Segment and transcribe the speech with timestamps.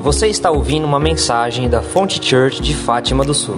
[0.00, 3.56] Você está ouvindo uma mensagem da Fonte Church de Fátima do Sul.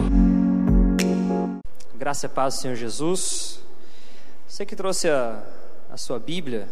[1.95, 3.61] Graça e paz Senhor Jesus.
[4.49, 5.41] Você que trouxe a,
[5.89, 6.69] a sua Bíblia,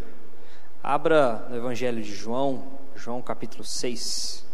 [0.83, 2.65] abra no Evangelho de João,
[2.97, 4.45] João capítulo 6.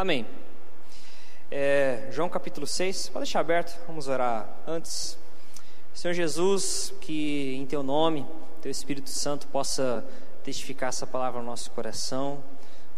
[0.00, 0.24] Amém.
[1.50, 5.18] É, João capítulo 6, pode deixar aberto, vamos orar antes.
[5.92, 8.26] Senhor Jesus, que em Teu nome,
[8.62, 10.02] Teu Espírito Santo possa
[10.42, 12.42] testificar essa palavra no nosso coração.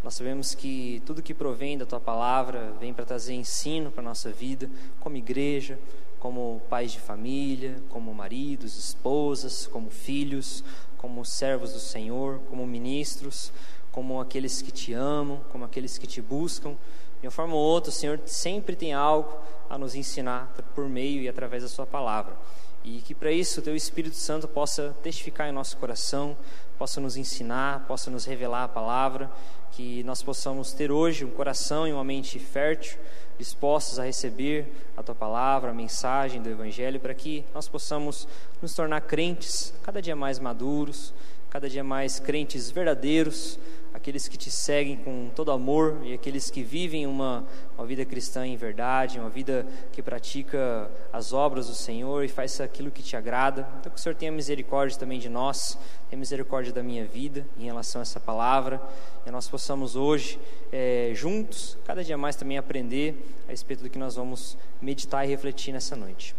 [0.05, 4.05] Nós sabemos que tudo que provém da Tua palavra vem para trazer ensino para a
[4.05, 5.81] nossa vida, como igreja,
[6.21, 10.63] como pais de família, como maridos, esposas, como filhos,
[10.97, 13.53] como servos do Senhor, como ministros
[13.93, 16.75] como aqueles que te amam, como aqueles que te buscam.
[17.23, 19.33] De uma forma ou outra, o Senhor sempre tem algo
[19.71, 22.35] a nos ensinar por meio e através da Sua palavra.
[22.83, 26.37] E que para isso o Teu Espírito Santo possa testificar em nosso coração,
[26.77, 29.31] possa nos ensinar, possa nos revelar a palavra,
[29.71, 32.99] que nós possamos ter hoje um coração e uma mente fértil,
[33.39, 38.27] dispostos a receber a Tua palavra, a mensagem do Evangelho, para que nós possamos
[38.61, 41.15] nos tornar crentes cada dia mais maduros,
[41.49, 43.61] cada dia mais crentes verdadeiros,
[44.03, 47.47] aqueles que te seguem com todo amor e aqueles que vivem uma,
[47.79, 52.61] uma vida cristã em verdade, uma vida que pratica as obras do Senhor e faz
[52.61, 53.65] aquilo que te agrada.
[53.79, 55.79] Então, que o Senhor tenha misericórdia também de nós,
[56.11, 58.83] tenha misericórdia da minha vida em relação a essa palavra,
[59.25, 60.37] e nós possamos hoje,
[60.73, 63.15] é, juntos, cada dia mais também aprender
[63.47, 66.35] a respeito do que nós vamos meditar e refletir nessa noite.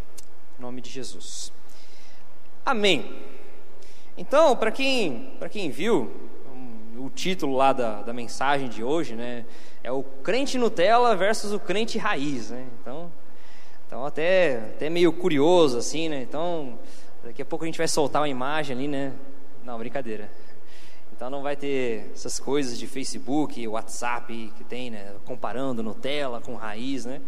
[0.59, 1.49] Em nome de Jesus.
[2.65, 3.23] Amém.
[4.17, 6.11] Então, para quem, quem viu,
[6.97, 9.45] o título lá da, da mensagem de hoje, né?
[9.83, 12.65] É o crente Nutella versus o crente raiz, né?
[12.81, 13.11] Então,
[13.87, 16.21] então até, até meio curioso, assim, né?
[16.21, 16.79] Então,
[17.23, 19.13] daqui a pouco a gente vai soltar uma imagem ali, né?
[19.63, 20.29] Não, brincadeira.
[21.15, 25.13] Então não vai ter essas coisas de Facebook, WhatsApp que tem, né?
[25.25, 27.21] Comparando Nutella com raiz, né?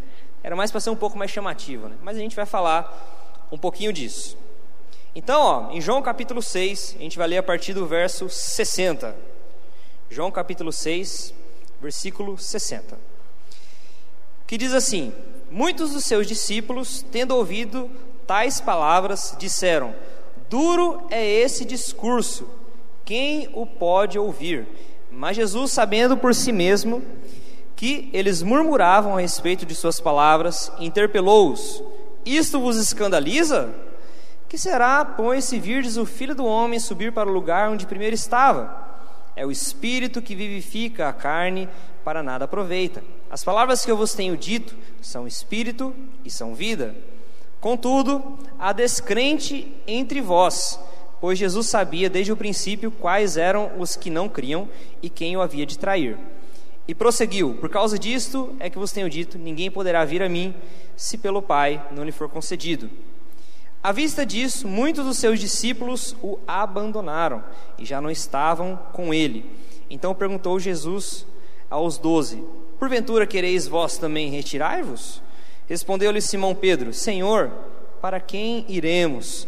[0.44, 1.96] Era mais para ser um pouco mais chamativo, né?
[2.02, 4.38] Mas a gente vai falar um pouquinho disso.
[5.16, 9.16] Então, ó, em João capítulo 6, a gente vai ler a partir do verso 60.
[10.10, 11.34] João capítulo 6,
[11.82, 12.98] versículo 60.
[14.46, 15.12] Que diz assim:
[15.50, 17.90] Muitos dos seus discípulos, tendo ouvido
[18.28, 19.96] tais palavras, disseram:
[20.48, 22.48] Duro é esse discurso,
[23.04, 24.68] quem o pode ouvir?
[25.12, 27.02] Mas Jesus, sabendo por si mesmo
[27.76, 31.84] que eles murmuravam a respeito de suas palavras, interpelou-os:
[32.24, 33.74] Isto vos escandaliza?
[34.48, 38.14] Que será, pois, se virdes o filho do homem subir para o lugar onde primeiro
[38.14, 38.85] estava?
[39.36, 41.68] É o espírito que vivifica a carne,
[42.04, 43.04] para nada aproveita.
[43.30, 46.96] As palavras que eu vos tenho dito são espírito e são vida.
[47.60, 50.80] Contudo, há descrente entre vós,
[51.20, 54.70] pois Jesus sabia desde o princípio quais eram os que não criam
[55.02, 56.18] e quem o havia de trair.
[56.88, 60.54] E prosseguiu: Por causa disto é que vos tenho dito: ninguém poderá vir a mim
[60.96, 62.90] se pelo Pai não lhe for concedido.
[63.86, 67.44] À vista disso, muitos dos seus discípulos o abandonaram
[67.78, 69.46] e já não estavam com ele.
[69.92, 71.24] Então perguntou Jesus
[71.70, 72.44] aos doze:
[72.80, 75.22] Porventura quereis vós também retirar-vos?
[75.68, 77.52] Respondeu-lhe Simão Pedro: Senhor,
[78.02, 79.48] para quem iremos?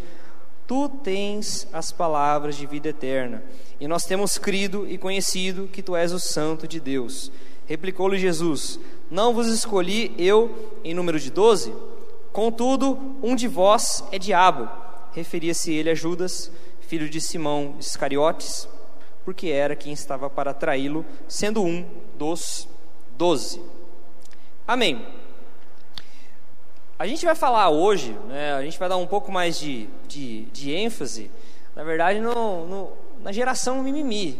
[0.67, 3.43] Tu tens as palavras de vida eterna,
[3.79, 7.31] e nós temos crido e conhecido que tu és o Santo de Deus.
[7.65, 11.73] Replicou-lhe Jesus: Não vos escolhi eu em número de doze?
[12.37, 14.69] Contudo, um de vós é diabo.
[15.11, 16.51] Referia-se ele a Judas,
[16.81, 18.69] filho de Simão Iscariotes,
[19.25, 21.83] porque era quem estava para traí-lo, sendo um
[22.15, 22.67] dos
[23.17, 23.59] doze.
[24.67, 25.03] Amém.
[26.99, 30.43] A gente vai falar hoje, né, a gente vai dar um pouco mais de, de,
[30.51, 31.31] de ênfase,
[31.75, 32.91] na verdade, no, no,
[33.23, 34.39] na geração mimimi.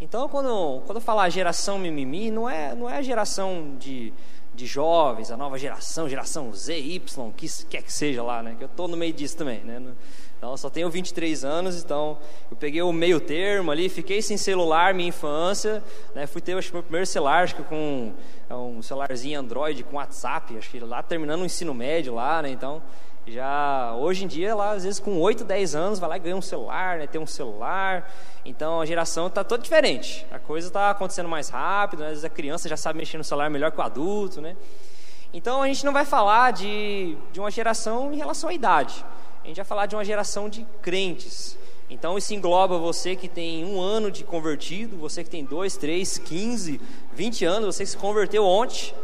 [0.00, 4.12] Então, quando, quando eu falar geração mimimi, não é, não é a geração de
[4.56, 8.56] de jovens, a nova geração, geração Z, Y, que quer que seja lá, né?
[8.58, 9.80] Que eu estou no meio disso também, né?
[10.38, 12.18] Então, eu só tenho 23 anos, então
[12.50, 15.82] eu peguei o meio termo ali, fiquei sem celular minha infância,
[16.14, 16.26] né?
[16.26, 18.12] Fui ter acho, meu primeiro celular, acho que com
[18.48, 22.50] é um celularzinho Android com WhatsApp, acho que lá terminando o ensino médio lá, né?
[22.50, 22.82] Então,
[23.26, 26.36] Já hoje em dia, lá às vezes com 8, 10 anos, vai lá e ganha
[26.36, 28.08] um celular, né, tem um celular.
[28.44, 30.24] Então a geração está toda diferente.
[30.30, 32.06] A coisa está acontecendo mais rápido, né?
[32.06, 34.56] às vezes a criança já sabe mexer no celular melhor que o adulto, né?
[35.34, 39.04] Então a gente não vai falar de, de uma geração em relação à idade.
[39.42, 41.58] A gente vai falar de uma geração de crentes.
[41.90, 46.16] Então isso engloba você que tem um ano de convertido, você que tem dois, três,
[46.16, 46.80] quinze,
[47.12, 48.94] vinte anos, você que se converteu ontem.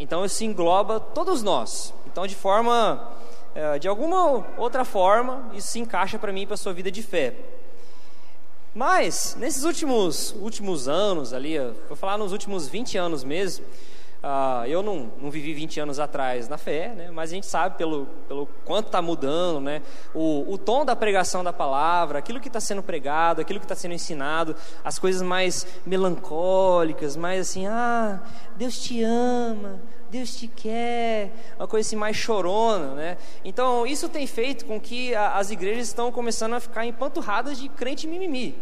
[0.00, 1.92] Então isso engloba todos nós.
[2.06, 3.16] Então de forma
[3.80, 7.02] de alguma outra forma, isso se encaixa para mim e para a sua vida de
[7.02, 7.34] fé.
[8.76, 11.58] Mas, nesses últimos, últimos anos ali,
[11.88, 13.64] vou falar nos últimos 20 anos mesmo,
[14.22, 17.78] uh, eu não, não vivi 20 anos atrás na fé, né, mas a gente sabe
[17.78, 19.80] pelo, pelo quanto está mudando, né,
[20.14, 23.74] o, o tom da pregação da palavra, aquilo que está sendo pregado, aquilo que está
[23.74, 24.54] sendo ensinado,
[24.84, 28.20] as coisas mais melancólicas, mais assim, ah,
[28.56, 29.80] Deus te ama,
[30.10, 33.18] Deus te quer, uma coisa assim mais chorona, né?
[33.44, 37.68] Então, isso tem feito com que a, as igrejas estão começando a ficar empanturradas de
[37.68, 38.54] crente mimimi.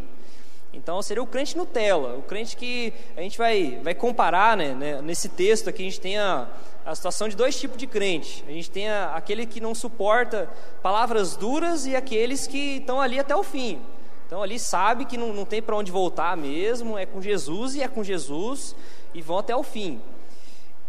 [0.73, 5.03] Então, seria o crente Nutella, o crente que a gente vai, vai comparar, né, né
[5.03, 6.49] Nesse texto aqui, a gente tem a,
[6.85, 8.45] a situação de dois tipos de crente.
[8.49, 10.51] A gente tem a, aquele que não suporta
[10.83, 13.81] palavras duras e aqueles que estão ali até o fim.
[14.27, 17.83] Então, ali sabe que não, não tem para onde voltar mesmo, é com Jesus e
[17.83, 18.75] é com Jesus
[19.15, 20.01] e vão até o fim.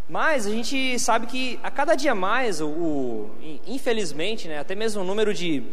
[0.07, 3.31] Mas a gente sabe que a cada dia mais, o, o
[3.65, 5.63] infelizmente, né, até mesmo o número de,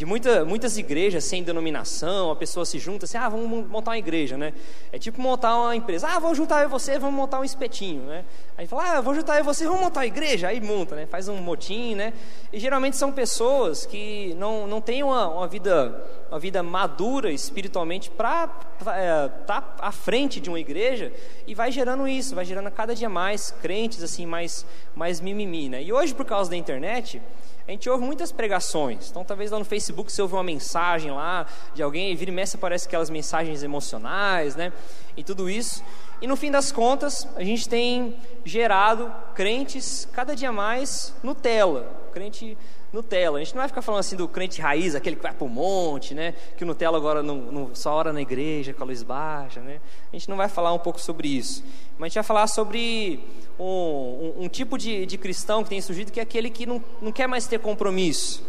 [0.00, 3.98] de muita, muitas igrejas sem denominação, a pessoa se junta assim, ah, vamos montar uma
[3.98, 4.54] igreja, né?
[4.90, 8.04] É tipo montar uma empresa, ah, vamos juntar eu e você, vamos montar um espetinho,
[8.04, 8.24] né?
[8.56, 11.04] Aí fala, ah, vou juntar eu e você, vamos montar uma igreja, aí monta, né?
[11.04, 12.14] Faz um motim, né?
[12.50, 18.08] E geralmente são pessoas que não, não têm uma, uma vida uma vida madura espiritualmente
[18.08, 18.48] para
[18.78, 21.12] estar é, tá à frente de uma igreja
[21.44, 24.64] e vai gerando isso, vai gerando cada dia mais crentes assim mais
[24.94, 25.82] mais mimimi, né?
[25.82, 27.20] E hoje por causa da internet
[27.70, 29.10] a gente ouve muitas pregações.
[29.10, 32.34] Então, talvez lá no Facebook você ouve uma mensagem lá de alguém, e vira e
[32.34, 34.72] mexe aparece aquelas mensagens emocionais, né?
[35.16, 35.80] E tudo isso.
[36.20, 41.88] E no fim das contas, a gente tem gerado crentes cada dia mais Nutella.
[42.12, 42.58] Crente
[42.92, 43.38] Nutella.
[43.38, 45.48] A gente não vai ficar falando assim do crente raiz, aquele que vai para o
[45.48, 46.34] monte, né?
[46.56, 49.80] Que o Nutella agora não, não, só ora na igreja com a luz baixa, né?
[50.12, 51.64] A gente não vai falar um pouco sobre isso.
[51.98, 53.24] Mas a gente vai falar sobre
[53.58, 56.82] um, um, um tipo de, de, cristão que tem surgido, que é aquele que não,
[57.00, 58.42] não quer mais ter compromisso.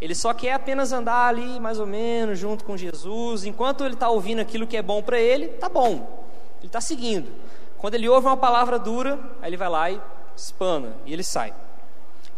[0.00, 3.44] Ele só quer apenas andar ali, mais ou menos, junto com Jesus.
[3.44, 6.26] Enquanto ele está ouvindo aquilo que é bom para ele, tá bom.
[6.58, 7.30] Ele está seguindo.
[7.76, 10.00] Quando ele ouve uma palavra dura, aí ele vai lá e
[10.36, 11.52] espana, e ele sai.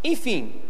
[0.02, 0.60] Enfim,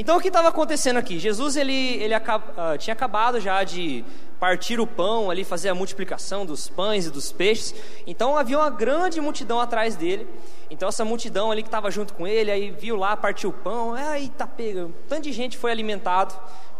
[0.00, 1.18] então o que estava acontecendo aqui?
[1.18, 4.02] Jesus ele, ele uh, tinha acabado já de
[4.40, 7.74] partir o pão ali, fazer a multiplicação dos pães e dos peixes.
[8.06, 10.26] Então havia uma grande multidão atrás dele.
[10.70, 13.92] Então essa multidão ali que estava junto com ele, aí viu lá, partiu o pão,
[13.92, 16.34] aí tá pega, tanto de gente foi alimentado,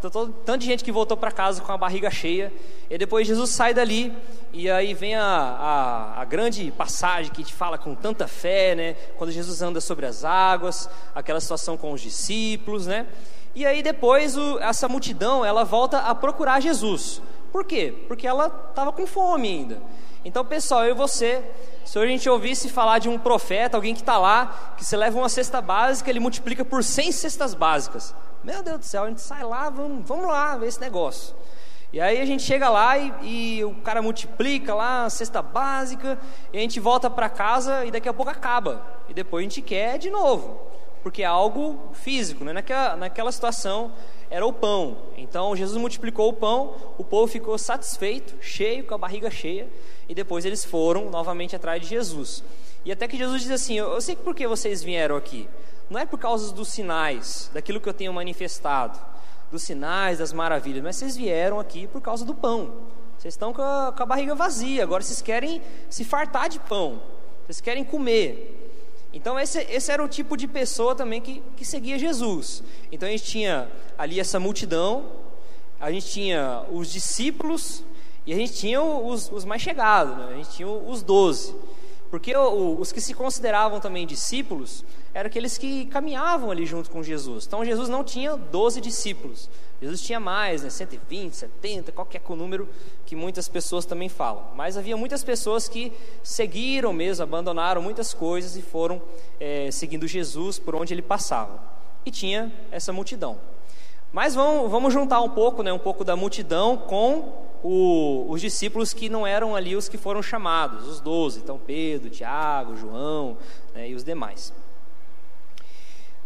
[0.08, 2.50] tanto de gente que voltou para casa com a barriga cheia.
[2.88, 4.16] E depois Jesus sai dali
[4.52, 8.94] e aí vem a, a, a, grande passagem que te fala com tanta fé, né?
[9.18, 13.06] Quando Jesus anda sobre as águas, aquela situação com os discípulos, né?
[13.54, 17.20] E aí depois o, essa multidão ela volta a procurar Jesus.
[17.52, 18.04] Por quê?
[18.06, 19.82] Porque ela estava com fome ainda.
[20.24, 21.42] Então, pessoal, eu e você,
[21.84, 25.18] se a gente ouvisse falar de um profeta, alguém que está lá, que você leva
[25.18, 28.14] uma cesta básica, ele multiplica por 100 cestas básicas.
[28.44, 31.34] Meu Deus do céu, a gente sai lá, vamos, vamos lá ver esse negócio.
[31.92, 36.18] E aí a gente chega lá e, e o cara multiplica lá a cesta básica,
[36.52, 38.86] e a gente volta para casa e daqui a pouco acaba.
[39.08, 40.69] E depois a gente quer de novo,
[41.02, 42.52] porque é algo físico, né?
[42.52, 43.92] naquela, naquela situação
[44.30, 44.96] era o pão.
[45.16, 49.68] Então Jesus multiplicou o pão, o povo ficou satisfeito, cheio, com a barriga cheia,
[50.08, 52.44] e depois eles foram novamente atrás de Jesus.
[52.84, 55.48] E até que Jesus diz assim: Eu sei por que vocês vieram aqui.
[55.88, 58.98] Não é por causa dos sinais, daquilo que eu tenho manifestado
[59.50, 62.72] dos sinais, das maravilhas, mas vocês vieram aqui por causa do pão.
[63.18, 67.02] Vocês estão com a, com a barriga vazia, agora vocês querem se fartar de pão,
[67.44, 68.59] vocês querem comer.
[69.12, 72.62] Então, esse, esse era o tipo de pessoa também que, que seguia Jesus.
[72.92, 75.06] Então, a gente tinha ali essa multidão,
[75.80, 77.82] a gente tinha os discípulos
[78.26, 80.28] e a gente tinha os, os mais chegados, né?
[80.30, 81.54] a gente tinha os doze.
[82.10, 87.02] Porque o, os que se consideravam também discípulos eram aqueles que caminhavam ali junto com
[87.02, 87.46] Jesus.
[87.46, 89.48] Então Jesus não tinha 12 discípulos.
[89.80, 92.68] Jesus tinha mais, né, 120, 70, qualquer número
[93.06, 94.44] que muitas pessoas também falam.
[94.54, 99.00] Mas havia muitas pessoas que seguiram mesmo, abandonaram muitas coisas e foram
[99.38, 101.62] é, seguindo Jesus por onde ele passava.
[102.04, 103.38] E tinha essa multidão.
[104.12, 108.92] Mas vamos, vamos juntar um pouco, né, um pouco da multidão com o, os discípulos
[108.92, 111.40] que não eram ali os que foram chamados, os doze.
[111.40, 113.38] Então Pedro, Tiago, João
[113.74, 114.52] né, e os demais.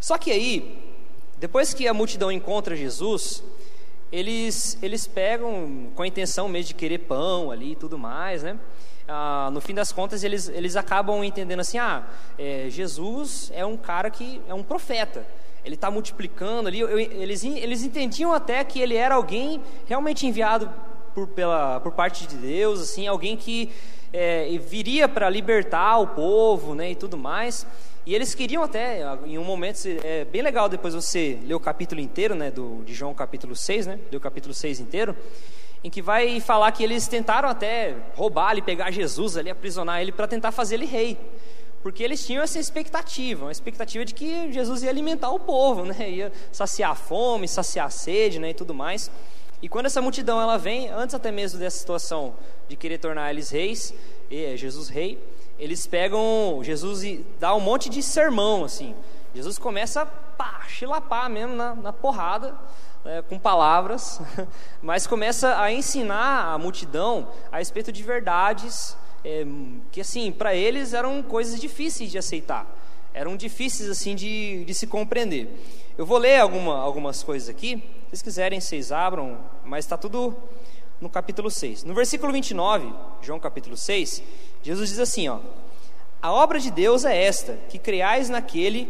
[0.01, 0.84] Só que aí,
[1.45, 3.45] Depois que a multidão encontra Jesus,
[4.11, 8.59] eles, eles pegam com a intenção mesmo de querer pão ali e tudo mais, né?
[9.07, 12.07] Ah, no fim das contas, eles, eles acabam entendendo assim: ah,
[12.39, 15.27] é, Jesus é um cara que é um profeta,
[15.63, 16.81] ele está multiplicando ali.
[16.81, 20.73] Eu, eles, eles entendiam até que ele era alguém realmente enviado
[21.15, 23.71] por, pela, por parte de Deus, assim, alguém que
[24.13, 27.67] é, viria para libertar o povo né, e tudo mais.
[28.07, 32.01] E eles queriam até, em um momento, é bem legal depois você ler o capítulo
[32.01, 35.17] inteiro, né, do, de João capítulo 6, né, ler o capítulo 6 inteiro,
[35.83, 40.13] em que vai falar que eles tentaram até roubar ali, pegar Jesus ali, aprisionar ele
[40.13, 41.19] para tentar fazer ele rei.
[41.83, 46.11] Porque eles tinham essa expectativa, uma expectativa de que Jesus ia alimentar o povo, né,
[46.11, 49.11] ia saciar a fome, saciar a sede, né, e tudo mais.
[49.65, 52.35] E quando essa multidão ela vem, antes até mesmo dessa situação
[52.69, 53.95] de querer tornar eles reis,
[54.57, 55.19] Jesus rei,
[55.59, 58.95] eles pegam Jesus e dá um monte de sermão assim.
[59.35, 62.55] Jesus começa a pá, chilapar mesmo na, na porrada,
[63.07, 64.21] é, com palavras,
[64.83, 68.95] mas começa a ensinar a multidão a respeito de verdades
[69.25, 69.47] é,
[69.91, 72.67] que assim para eles eram coisas difíceis de aceitar,
[73.15, 75.49] eram difíceis assim de, de se compreender.
[75.97, 77.83] Eu vou ler alguma, algumas coisas aqui,
[78.15, 80.37] vocês quiserem vocês abram, mas está tudo
[81.01, 81.83] no capítulo 6.
[81.83, 82.89] No versículo 29,
[83.21, 84.23] João capítulo 6,
[84.63, 85.41] Jesus diz assim, ó:
[86.23, 88.89] A obra de Deus é esta, que creais naquele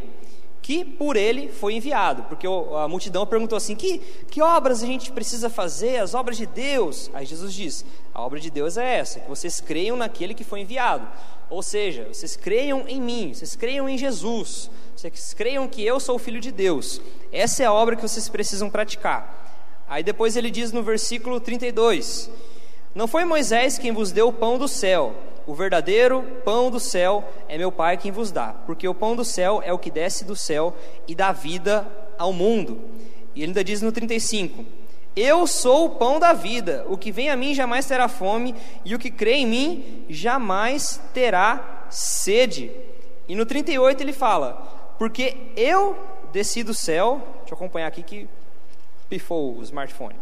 [0.61, 2.25] que por ele foi enviado.
[2.25, 3.97] Porque a multidão perguntou assim: que,
[4.31, 6.00] que obras a gente precisa fazer?
[6.00, 7.11] As obras de Deus.
[7.14, 10.61] Aí Jesus diz: a obra de Deus é essa, que vocês creiam naquele que foi
[10.61, 11.09] enviado.
[11.49, 14.71] Ou seja, vocês creiam em mim, vocês creiam em Jesus,
[15.12, 16.99] vocês creiam que eu sou o Filho de Deus.
[17.30, 19.84] Essa é a obra que vocês precisam praticar.
[19.87, 22.30] Aí depois ele diz no versículo 32:
[22.94, 25.14] Não foi Moisés quem vos deu o pão do céu,
[25.46, 29.26] o verdadeiro pão do céu é meu Pai quem vos dá, porque o pão do
[29.26, 30.75] céu é o que desce do céu
[31.06, 32.80] e dá vida ao mundo.
[33.34, 34.64] E ele ainda diz no 35:
[35.14, 38.54] Eu sou o pão da vida, o que vem a mim jamais terá fome,
[38.87, 42.70] e o que crê em mim jamais terá sede.
[43.28, 45.96] E no 38 ele fala: Porque eu
[46.32, 48.28] desci do céu, deixa eu acompanhar aqui que
[49.08, 50.16] pifou o smartphone.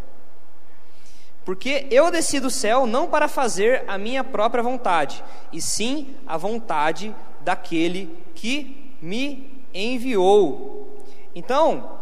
[1.44, 6.36] Porque eu desci do céu não para fazer a minha própria vontade, e sim a
[6.36, 11.04] vontade daquele que me enviou.
[11.34, 11.98] Então,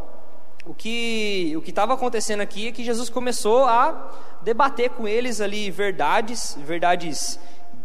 [0.66, 4.12] o que o estava acontecendo aqui é que Jesus começou a
[4.42, 7.38] debater com eles ali verdades, verdades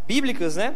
[0.06, 0.76] bíblicas, né?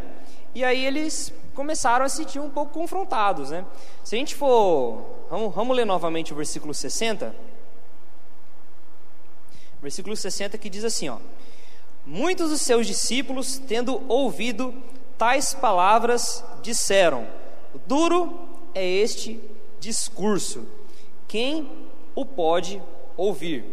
[0.55, 3.65] E aí eles começaram a se sentir um pouco confrontados, né?
[4.01, 7.35] Se a gente for, vamos, vamos ler novamente o versículo 60
[9.81, 11.17] versículo 60, que diz assim: ó,
[12.05, 14.73] Muitos dos seus discípulos, tendo ouvido
[15.17, 17.27] tais palavras, disseram:
[17.85, 18.39] Duro
[18.73, 19.37] é este
[19.81, 20.65] discurso,
[21.27, 21.69] quem
[22.15, 22.81] o pode
[23.17, 23.65] ouvir?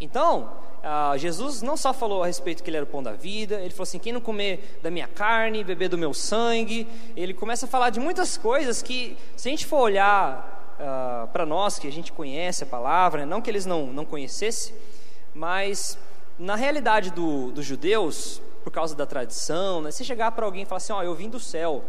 [0.00, 0.52] Então,
[0.86, 3.70] ah, Jesus não só falou a respeito que ele era o pão da vida, ele
[3.70, 6.86] falou assim: quem não comer da minha carne, beber do meu sangue,
[7.16, 11.46] ele começa a falar de muitas coisas que, se a gente for olhar ah, para
[11.46, 14.74] nós que a gente conhece a palavra, né, não que eles não, não conhecessem,
[15.32, 15.96] mas
[16.38, 20.76] na realidade do, dos judeus, por causa da tradição, né, chegar para alguém e falar
[20.76, 21.82] assim: Ó, oh, eu vim do céu.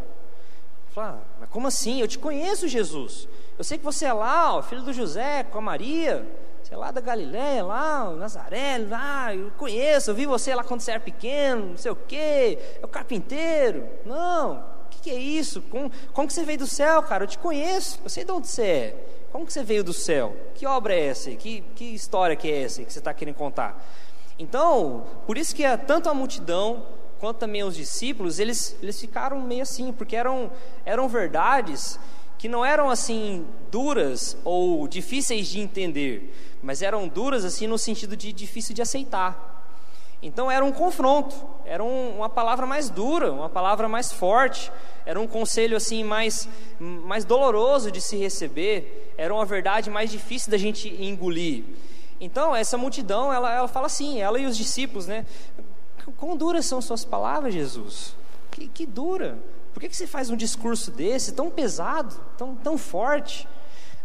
[0.95, 1.99] Ah, mas como assim?
[1.99, 3.27] Eu te conheço, Jesus.
[3.57, 6.25] Eu sei que você é lá, ó, filho do José, com a Maria.
[6.65, 10.81] Você é lá da Galiléia, lá, Nazaré, lá, eu conheço, eu vi você lá quando
[10.81, 13.88] você era pequeno, não sei o quê, é o carpinteiro.
[14.03, 15.62] Não, o que, que, é isso?
[15.62, 17.25] Como, como que você veio do céu, cara?
[17.25, 19.27] Eu te conheço, eu sei de onde você é.
[19.31, 20.36] Como que você veio do céu?
[20.55, 21.29] Que obra é essa?
[21.36, 23.79] Que, que história que é essa que você está querendo contar?
[24.39, 26.88] Então, por isso que tanto a multidão
[27.19, 30.50] quanto também os discípulos, eles, eles ficaram meio assim, porque eram,
[30.84, 32.00] eram verdades
[32.45, 38.15] que não eram assim duras ou difíceis de entender, mas eram duras assim no sentido
[38.15, 39.65] de difícil de aceitar.
[40.21, 41.35] Então era um confronto,
[41.65, 44.71] era um, uma palavra mais dura, uma palavra mais forte,
[45.07, 46.47] era um conselho assim mais,
[46.79, 51.63] mais doloroso de se receber, era uma verdade mais difícil da gente engolir.
[52.21, 55.25] Então essa multidão, ela, ela fala assim, ela e os discípulos, né?
[56.15, 58.15] Quão duras são suas palavras, Jesus?
[58.51, 59.35] Que, que dura?
[59.75, 63.46] Por que, que você faz um discurso desse, tão pesado, tão, tão forte?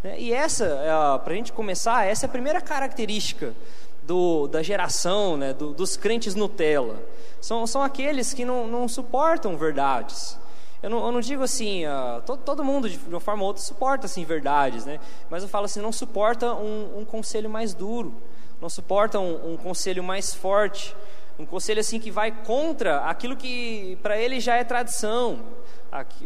[0.03, 0.19] Né?
[0.19, 3.55] E essa, é, para a gente começar, essa é a primeira característica
[4.03, 7.01] do, da geração, né, do, dos crentes Nutella.
[7.41, 10.37] São, são aqueles que não, não suportam verdades.
[10.83, 13.63] Eu não, eu não digo assim, uh, todo, todo, mundo de, uma forma ou outra
[13.63, 14.99] suporta assim verdades, né?
[15.31, 18.13] Mas eu falo assim, não suporta um, um conselho mais duro,
[18.61, 20.97] não suporta um, um, conselho mais forte,
[21.41, 25.41] um conselho assim que vai contra aquilo que para ele já é tradição,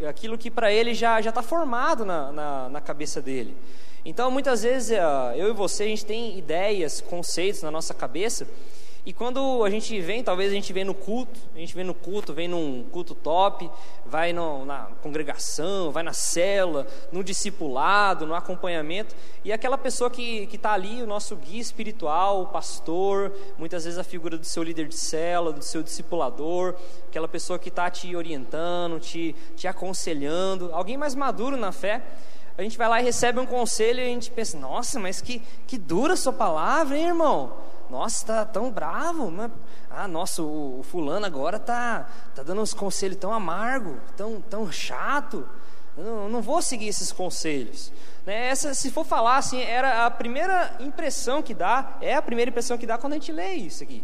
[0.07, 3.55] aquilo que para ele já está formado na, na, na cabeça dele.
[4.03, 5.01] Então, muitas vezes, eh,
[5.35, 8.45] eu e você, a gente tem ideias, conceitos na nossa cabeça,
[9.05, 11.93] e quando a gente vem, talvez a gente vem no culto, a gente vem no
[11.93, 13.69] culto, vem num culto top,
[14.03, 20.49] vai no, na congregação, vai na cela, no discipulado, no acompanhamento, e aquela pessoa que
[20.51, 24.87] está ali, o nosso guia espiritual, o pastor, muitas vezes a figura do seu líder
[24.87, 26.73] de cela, do seu discipulador,
[27.07, 32.01] aquela pessoa que está te orientando, te, te aconselhando, alguém mais maduro na fé,
[32.57, 35.43] a gente vai lá e recebe um conselho e a gente pensa, nossa, mas que,
[35.67, 37.53] que dura a sua palavra, hein, irmão?
[37.89, 39.29] Nossa, está tão bravo.
[39.31, 39.49] Né?
[39.89, 44.71] Ah, nossa, o, o, fulano agora tá, tá dando uns conselhos tão amargo, tão, tão
[44.71, 45.47] chato.
[45.97, 47.91] Eu não, não vou seguir esses conselhos.
[48.25, 48.47] Né?
[48.47, 52.77] Essa, se for falar assim, era a primeira impressão que dá, é a primeira impressão
[52.77, 54.03] que dá quando a gente lê isso aqui.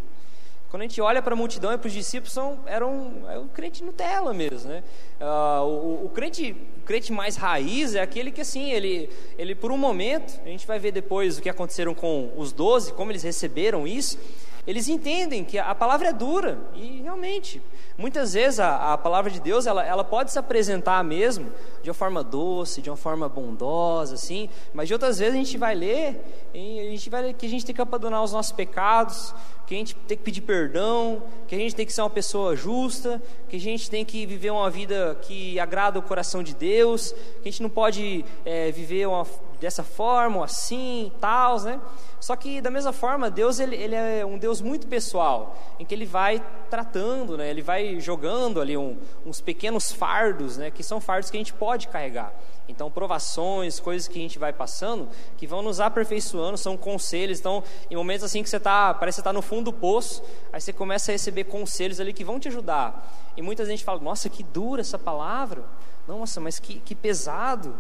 [0.71, 3.43] Quando a gente olha para a multidão e para os discípulos, são, eram é o
[3.49, 4.81] crente Nutella mesmo, né?
[5.19, 9.69] Uh, o, o, crente, o crente mais raiz é aquele que assim, ele, ele por
[9.69, 13.21] um momento, a gente vai ver depois o que aconteceram com os doze, como eles
[13.21, 14.17] receberam isso,
[14.65, 17.61] eles entendem que a palavra é dura e realmente
[18.01, 21.51] Muitas vezes a, a palavra de Deus ela, ela pode se apresentar mesmo
[21.83, 25.55] de uma forma doce, de uma forma bondosa, assim, mas de outras vezes a gente
[25.55, 29.35] vai ler e a gente vai que a gente tem que abandonar os nossos pecados,
[29.67, 32.55] que a gente tem que pedir perdão, que a gente tem que ser uma pessoa
[32.55, 37.11] justa, que a gente tem que viver uma vida que agrada o coração de Deus,
[37.43, 39.27] que a gente não pode é, viver uma,
[39.59, 41.79] dessa forma, assim, tal, né?
[42.21, 45.95] Só que da mesma forma, Deus ele, ele, é um Deus muito pessoal, em que
[45.95, 47.49] Ele vai tratando, né?
[47.49, 50.69] Ele vai jogando ali um, uns pequenos fardos, né?
[50.69, 52.31] Que são fardos que a gente pode carregar.
[52.69, 57.39] Então, provações, coisas que a gente vai passando, que vão nos aperfeiçoando, são conselhos.
[57.39, 60.23] Então, em momentos assim que você está, parece que você está no fundo do poço,
[60.53, 63.11] aí você começa a receber conselhos ali que vão te ajudar.
[63.35, 65.63] E muita gente fala, nossa, que dura essa palavra.
[66.07, 67.75] Nossa, mas que, que pesado.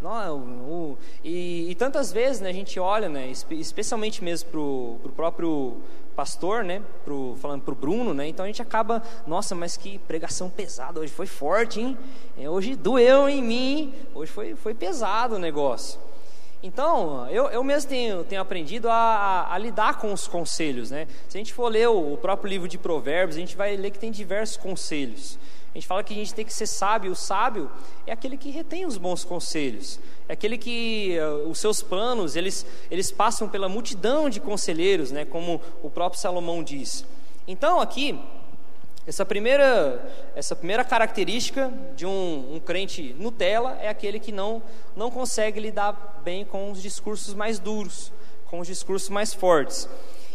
[0.00, 3.32] Não, o, e, e, tantas vezes né, a gente olha, né,
[3.86, 5.76] especialmente mesmo para o próprio
[6.16, 9.98] pastor, né, pro, falando para o Bruno, né, então a gente acaba, nossa, mas que
[10.00, 11.96] pregação pesada, hoje foi forte, hein?
[12.38, 16.00] É, hoje doeu em mim, hoje foi, foi pesado o negócio.
[16.62, 20.90] Então, eu, eu mesmo tenho, tenho aprendido a, a, a, lidar com os conselhos.
[20.90, 21.06] Né?
[21.28, 23.90] Se a gente for ler o, o próprio livro de Provérbios, a gente vai ler
[23.90, 25.38] que tem diversos conselhos.
[25.76, 27.12] Gente fala que a gente tem que ser sábio.
[27.12, 27.70] O sábio
[28.06, 30.00] é aquele que retém os bons conselhos.
[30.26, 35.26] É aquele que uh, os seus planos, eles, eles passam pela multidão de conselheiros, né,
[35.26, 37.04] como o próprio Salomão diz.
[37.46, 38.18] Então, aqui,
[39.06, 40.02] essa primeira,
[40.34, 44.62] essa primeira característica de um, um, crente Nutella é aquele que não,
[44.96, 48.10] não consegue lidar bem com os discursos mais duros,
[48.46, 49.86] com os discursos mais fortes.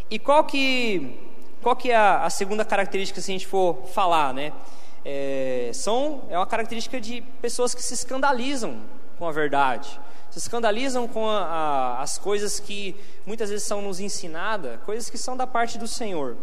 [0.07, 1.17] E qual que,
[1.63, 4.53] qual que é a, a segunda característica se a gente for falar, né?
[5.03, 8.79] É, são, é uma característica de pessoas que se escandalizam
[9.17, 13.99] com a verdade, se escandalizam com a, a, as coisas que muitas vezes são nos
[13.99, 16.37] ensinadas, coisas que são da parte do Senhor.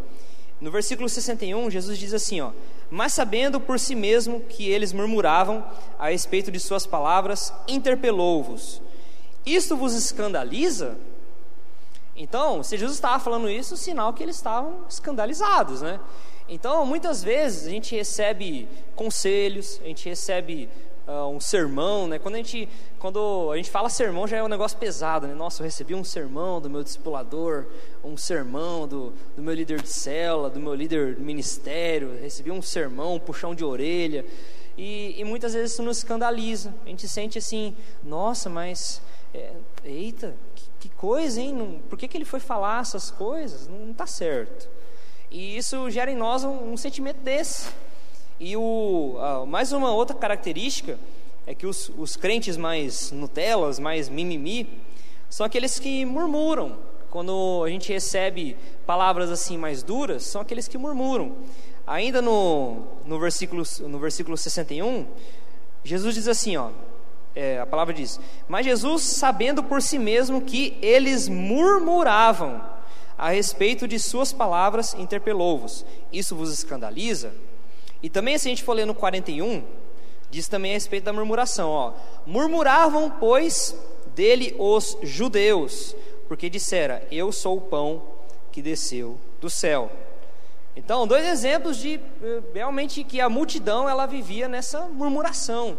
[0.60, 2.50] No versículo 61, Jesus diz assim: ó,
[2.90, 5.64] Mas sabendo por si mesmo que eles murmuravam
[5.98, 8.82] a respeito de suas palavras, interpelou-vos:
[9.46, 10.96] Isto vos escandaliza?
[12.16, 16.00] Então, se Jesus estava falando isso, sinal que eles estavam escandalizados, né?
[16.48, 20.68] Então, muitas vezes a gente recebe conselhos, a gente recebe
[21.06, 22.18] uh, um sermão, né?
[22.18, 25.34] Quando a gente, quando a gente fala sermão, já é um negócio pesado, né?
[25.34, 27.66] Nossa, eu recebi um sermão do meu discipulador,
[28.02, 32.62] um sermão do, do meu líder de célula, do meu líder do ministério, recebi um
[32.62, 34.24] sermão, um puxão de orelha.
[34.76, 36.74] E, e muitas vezes isso nos escandaliza.
[36.86, 39.02] A gente sente assim, nossa, mas
[39.34, 39.52] é,
[39.84, 41.52] eita, que, que, coisa, hein?
[41.52, 43.66] Não, por que, que ele foi falar essas coisas?
[43.66, 44.77] Não está certo.
[45.30, 47.68] E isso gera em nós um, um sentimento desse.
[48.40, 50.98] E o, mais uma outra característica
[51.46, 54.68] é que os, os crentes mais Nutelas, mais mimimi,
[55.28, 56.76] são aqueles que murmuram.
[57.10, 61.36] Quando a gente recebe palavras assim mais duras, são aqueles que murmuram.
[61.86, 65.06] Ainda no, no, versículo, no versículo 61,
[65.82, 66.70] Jesus diz assim: ó,
[67.34, 72.60] é, a palavra diz: Mas Jesus, sabendo por si mesmo que eles murmuravam,
[73.18, 75.84] a respeito de suas palavras, interpelou-vos.
[76.12, 77.34] Isso vos escandaliza?
[78.00, 79.64] E também, se a gente for ler no 41,
[80.30, 81.92] diz também a respeito da murmuração: ó,
[82.24, 83.76] murmuravam, pois,
[84.14, 85.96] dele os judeus,
[86.28, 88.02] porque dissera: Eu sou o pão
[88.52, 89.90] que desceu do céu.
[90.76, 95.76] Então, dois exemplos de eh, realmente que a multidão ela vivia nessa murmuração,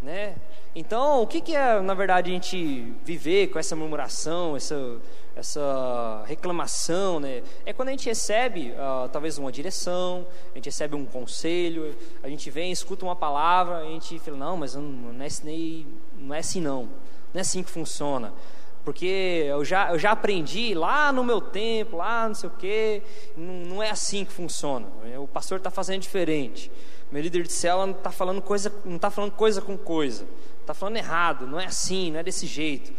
[0.00, 0.34] né?
[0.74, 4.98] Então, o que, que é, na verdade, a gente viver com essa murmuração, essa
[5.40, 7.42] essa reclamação, né?
[7.64, 12.28] É quando a gente recebe uh, talvez uma direção, a gente recebe um conselho, a
[12.28, 15.86] gente vem, escuta uma palavra, a gente fala, não, mas não é, assim,
[16.18, 16.82] não é assim não.
[17.32, 18.32] Não é assim que funciona.
[18.84, 23.02] Porque eu já, eu já aprendi lá no meu tempo, lá não sei o quê,
[23.36, 24.86] não, não é assim que funciona.
[25.18, 26.70] O pastor está fazendo diferente.
[27.10, 30.26] Meu líder de célula não está falando coisa, não está falando coisa com coisa.
[30.60, 32.92] Está falando errado, não é assim, não é desse jeito.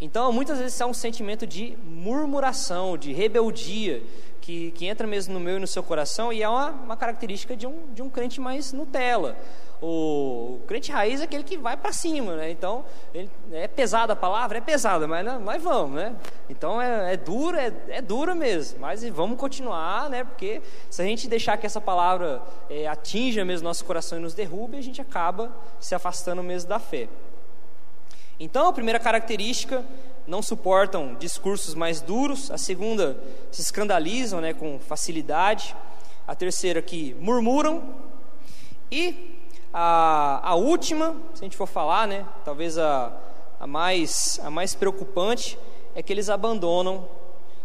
[0.00, 4.02] Então, muitas vezes é um sentimento de murmuração, de rebeldia,
[4.46, 7.56] que, que entra mesmo no meu e no seu coração, e é uma, uma característica
[7.56, 9.36] de um, de um crente mais Nutella.
[9.82, 12.50] O, o crente raiz é aquele que vai para cima, né?
[12.50, 14.58] Então, ele, é pesada a palavra?
[14.58, 16.14] É pesada, mas nós vamos, né?
[16.48, 20.24] Então, é, é dura, é, é dura mesmo, mas vamos continuar, né?
[20.24, 24.32] Porque se a gente deixar que essa palavra é, atinja mesmo nosso coração e nos
[24.32, 27.08] derrube, a gente acaba se afastando mesmo da fé.
[28.38, 29.84] Então, a primeira característica,
[30.26, 32.50] não suportam discursos mais duros.
[32.50, 33.16] A segunda,
[33.50, 35.74] se escandalizam né, com facilidade.
[36.26, 37.94] A terceira, que murmuram.
[38.90, 39.36] E
[39.72, 43.16] a, a última, se a gente for falar, né, talvez a,
[43.60, 45.58] a, mais, a mais preocupante,
[45.94, 47.08] é que eles abandonam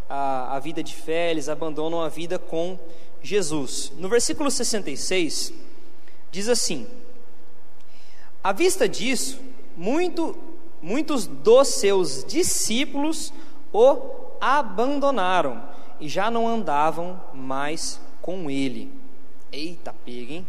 [0.07, 2.77] a, a vida de fé, eles abandonam a vida com
[3.21, 3.91] Jesus.
[3.97, 5.53] No versículo 66,
[6.31, 6.87] diz assim:
[8.43, 9.39] À vista disso,
[9.75, 10.50] muito
[10.81, 13.33] muitos dos seus discípulos
[13.71, 13.97] o
[14.39, 15.63] abandonaram
[15.99, 18.91] e já não andavam mais com ele.
[19.51, 20.47] Eita, pega, hein?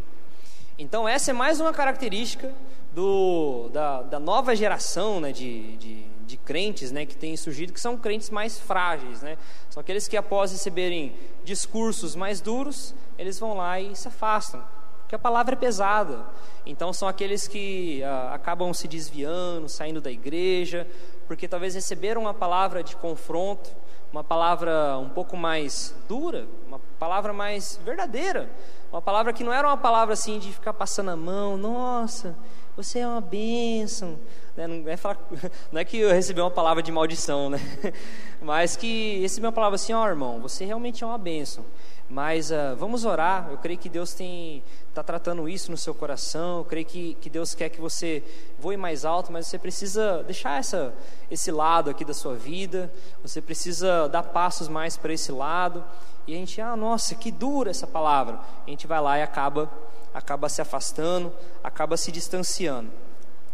[0.79, 2.53] Então, essa é mais uma característica
[2.95, 7.81] do, da, da nova geração né, de, de, de, crentes né, que tem surgido, que
[7.81, 9.23] são crentes mais frágeis.
[9.23, 9.37] Né?
[9.68, 11.14] São aqueles que, após receberem
[11.45, 14.64] discursos mais duros, eles vão lá e se afastam
[15.12, 16.25] porque a palavra é pesada.
[16.64, 20.88] Então são aqueles que ah, acabam se desviando, saindo da igreja,
[21.27, 23.70] porque talvez receberam uma palavra de confronto,
[24.11, 28.48] uma palavra um pouco mais dura, uma palavra mais verdadeira,
[28.90, 32.35] uma palavra que não era uma palavra assim de ficar passando a mão, nossa,
[32.75, 34.18] você é uma bênção.
[34.57, 34.66] Né?
[34.66, 35.18] Não, é falar,
[35.70, 37.61] não, é que eu recebi uma palavra de maldição, né?
[38.40, 41.66] mas que recebi uma palavra assim, ó oh, irmão, você realmente é uma bênção.
[42.12, 43.48] Mas uh, vamos orar.
[43.51, 46.59] Eu creio que Deus tem está tratando isso no seu coração.
[46.59, 48.22] Eu creio que, que Deus quer que você
[48.59, 50.92] voe mais alto, mas você precisa deixar essa,
[51.31, 52.92] esse lado aqui da sua vida.
[53.22, 55.83] Você precisa dar passos mais para esse lado.
[56.27, 58.38] E a gente, ah, nossa, que dura essa palavra.
[58.66, 59.72] A gente vai lá e acaba,
[60.12, 61.33] acaba se afastando,
[61.64, 62.90] acaba se distanciando.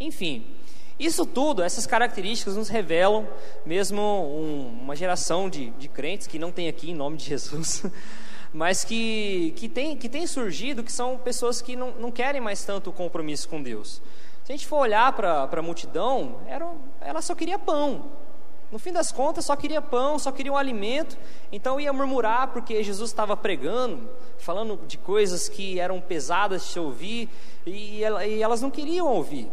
[0.00, 0.44] Enfim,
[0.98, 3.24] isso tudo, essas características nos revelam
[3.64, 7.84] mesmo um, uma geração de, de crentes que não tem aqui em nome de Jesus.
[8.52, 12.64] mas que, que, tem, que tem surgido que são pessoas que não, não querem mais
[12.64, 14.00] tanto compromisso com Deus.
[14.44, 16.66] Se a gente for olhar para a multidão, era,
[17.00, 18.06] ela só queria pão.
[18.72, 21.18] No fim das contas, só queria pão, só queria um alimento.
[21.52, 24.08] Então ia murmurar porque Jesus estava pregando,
[24.38, 27.28] falando de coisas que eram pesadas de se ouvir,
[27.66, 29.50] e, e elas não queriam ouvir.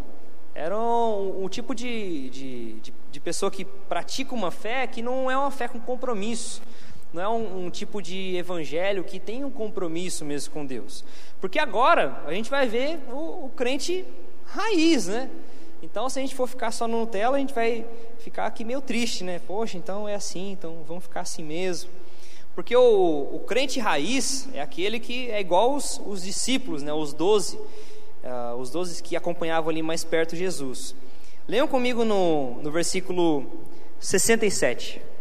[0.53, 5.37] Eram um tipo de, de, de, de pessoa que pratica uma fé que não é
[5.37, 6.61] uma fé com compromisso
[7.15, 11.05] não é um, um, tipo de evangelho que tem um compromisso mesmo com Deus.
[11.39, 14.03] Porque agora a gente vai ver o, o, crente
[14.45, 15.29] raiz, né?
[15.81, 17.85] Então, se a gente for ficar só no Nutella, a gente vai
[18.19, 19.39] ficar aqui meio triste, né?
[19.47, 21.89] Poxa, então é assim, então vamos ficar assim mesmo.
[22.53, 26.91] Porque o, o crente raiz é aquele que é igual os, os discípulos, né?
[26.91, 30.93] Os doze, uh, os doze que acompanhavam ali mais perto Jesus.
[31.47, 33.45] Leiam comigo no, no versículo
[34.01, 35.14] 67.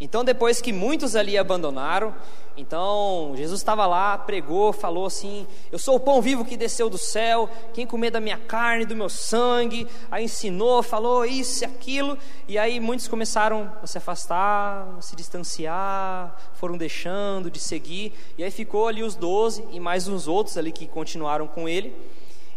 [0.00, 2.14] Então, depois que muitos ali abandonaram,
[2.58, 6.98] então Jesus estava lá, pregou, falou assim: Eu sou o pão vivo que desceu do
[6.98, 12.18] céu, quem comer da minha carne, do meu sangue, aí ensinou, falou isso e aquilo,
[12.48, 18.42] e aí muitos começaram a se afastar, a se distanciar, foram deixando de seguir, e
[18.42, 21.94] aí ficou ali os doze e mais uns outros ali que continuaram com ele,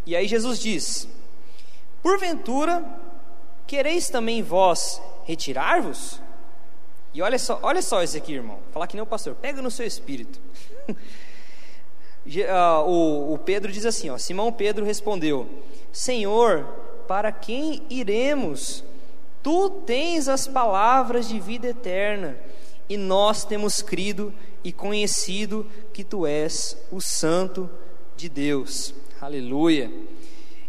[0.06, 1.08] e aí Jesus diz:
[2.02, 2.84] Porventura,
[3.66, 6.21] quereis também vós retirar-vos?
[7.14, 8.58] E olha só, olha só isso aqui, irmão.
[8.72, 10.40] Falar que nem o pastor, pega no seu espírito.
[12.48, 15.48] Ah, o, o Pedro diz assim: ó, Simão Pedro respondeu:
[15.92, 16.64] Senhor,
[17.08, 18.84] para quem iremos?
[19.42, 22.38] Tu tens as palavras de vida eterna,
[22.88, 27.68] e nós temos crido e conhecido que tu és o Santo
[28.16, 28.94] de Deus.
[29.20, 29.90] Aleluia.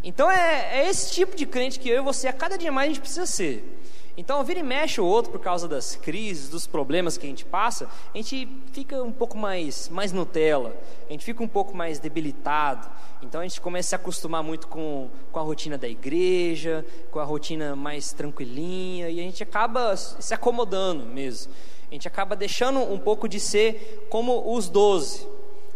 [0.03, 2.87] Então é, é esse tipo de crente que eu e você, a cada dia mais,
[2.89, 3.72] a gente precisa ser.
[4.15, 7.43] Então, vira e mexe o outro por causa das crises, dos problemas que a gente
[7.43, 10.75] passa, a gente fica um pouco mais, mais Nutella,
[11.09, 12.87] a gente fica um pouco mais debilitado.
[13.23, 17.19] Então, a gente começa a se acostumar muito com, com a rotina da igreja, com
[17.19, 21.51] a rotina mais tranquilinha, e a gente acaba se acomodando mesmo.
[21.89, 25.27] A gente acaba deixando um pouco de ser como os doze.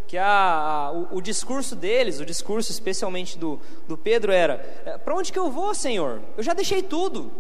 [0.08, 4.98] que a, a o, o, discurso deles, o discurso especialmente do, do Pedro era: é,
[4.98, 6.22] para onde que eu vou, Senhor?
[6.36, 7.32] Eu já deixei tudo.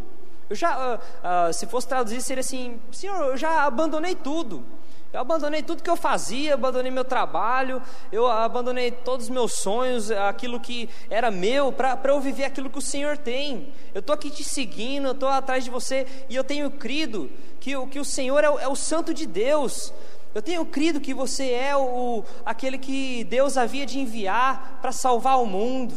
[0.49, 4.63] Eu já, uh, uh, se fosse traduzir, seria assim: Senhor, eu já abandonei tudo.
[5.11, 7.81] Eu abandonei tudo que eu fazia, abandonei meu trabalho,
[8.11, 12.77] eu abandonei todos os meus sonhos, aquilo que era meu, para eu viver aquilo que
[12.77, 13.73] o Senhor tem.
[13.93, 17.73] Eu estou aqui te seguindo, eu estou atrás de você e eu tenho crido que,
[17.87, 19.93] que o Senhor é o, é o Santo de Deus.
[20.35, 25.41] Eu tenho crido que você é o, aquele que Deus havia de enviar para salvar
[25.41, 25.95] o mundo.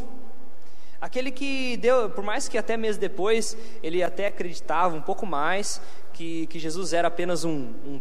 [1.01, 5.81] Aquele que deu, por mais que até mesmo depois ele até acreditava um pouco mais
[6.13, 8.01] que, que Jesus era apenas um, um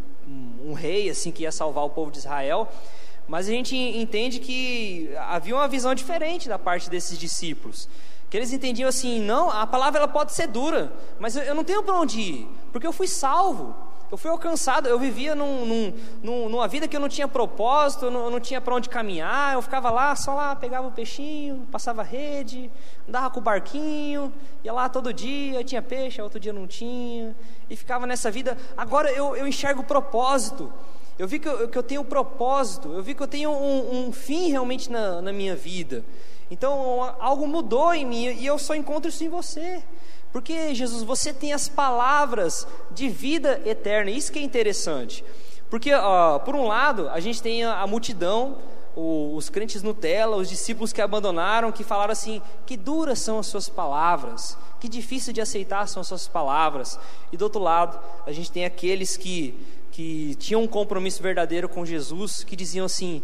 [0.63, 2.67] um, rei assim que ia salvar o povo de Israel,
[3.27, 7.87] mas a gente entende que havia uma visão diferente da parte desses discípulos.
[8.29, 11.63] Que eles entendiam assim, não, a palavra ela pode ser dura, mas eu, eu não
[11.63, 13.75] tenho para onde ir, porque eu fui salvo,
[14.11, 15.93] eu fui alcançado, eu vivia num, num,
[16.23, 18.89] num, numa vida que eu não tinha propósito, eu não, eu não tinha para onde
[18.89, 22.71] caminhar, eu ficava lá, só lá, pegava o peixinho, passava rede,
[23.07, 27.35] andava com o barquinho, ia lá todo dia, tinha peixe, outro dia não tinha,
[27.69, 28.57] e ficava nessa vida.
[28.75, 30.73] Agora eu, eu enxergo o propósito,
[31.19, 34.07] eu vi que eu, que eu tenho um propósito, eu vi que eu tenho um,
[34.07, 36.03] um fim realmente na, na minha vida.
[36.49, 39.83] Então algo mudou em mim e eu só encontro isso em você.
[40.31, 45.23] Porque, Jesus, você tem as palavras de vida eterna, isso que é interessante.
[45.69, 45.91] Porque,
[46.45, 48.57] por um lado, a gente tem a, a multidão,
[48.95, 53.47] o, os crentes Nutella, os discípulos que abandonaram, que falaram assim: que duras são as
[53.47, 56.99] suas palavras, que difícil de aceitar são as suas palavras.
[57.31, 59.55] E do outro lado, a gente tem aqueles que,
[59.91, 63.23] que tinham um compromisso verdadeiro com Jesus, que diziam assim: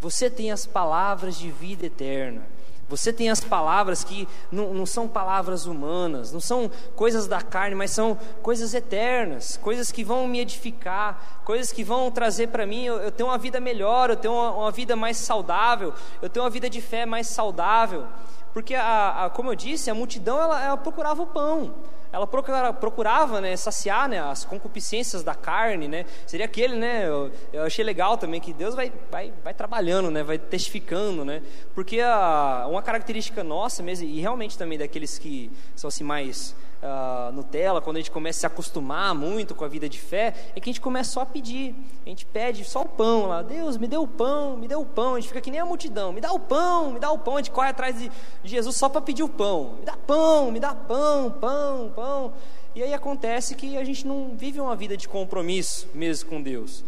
[0.00, 2.42] você tem as palavras de vida eterna.
[2.90, 7.76] Você tem as palavras que não, não, são palavras humanas, não são coisas da carne,
[7.76, 12.84] mas são coisas eternas, coisas que vão me edificar, coisas que vão trazer para mim.
[12.84, 16.44] Eu, eu, tenho uma vida melhor, eu tenho uma, uma, vida mais saudável, eu tenho
[16.44, 18.08] uma vida de fé mais saudável.
[18.52, 21.72] Porque, a, a como eu disse, a multidão ela, ela procurava o pão
[22.12, 22.26] ela
[22.72, 26.04] procurava né, saciar né, as concupiscências da carne, né?
[26.26, 27.06] Seria aquele, né?
[27.06, 30.22] Eu, eu, achei legal também que Deus vai, vai, vai trabalhando, né?
[30.22, 31.42] Vai testificando, né?
[31.74, 37.32] Porque a, uma característica nossa mesmo e realmente também daqueles que são assim mais uh,
[37.32, 40.60] Nutella, quando a gente começa a se acostumar muito com a vida de fé, é
[40.60, 41.74] que a gente começa só a pedir.
[42.04, 43.42] A gente pede só o pão lá.
[43.42, 45.14] Deus, me dê o pão, me dê o pão.
[45.14, 46.12] A gente fica que nem a multidão.
[46.12, 47.34] Me dá o pão, me dá o pão.
[47.34, 49.76] A gente corre atrás de, de Jesus só para pedir o pão.
[49.78, 52.32] Me dá pão, me dá pão, pão, pão.
[52.74, 56.84] E aí acontece que a gente não vive uma vida de compromisso mesmo com Deus.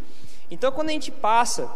[0.50, 1.70] Então, quando a gente passa